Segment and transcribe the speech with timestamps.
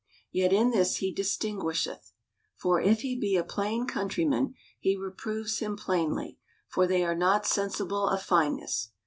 [0.31, 2.11] Yet in this he distinguisheth.
[2.55, 7.45] For if he be a plain countryman, he reproves him plainly; for they are not
[7.45, 8.89] sensible of fineness.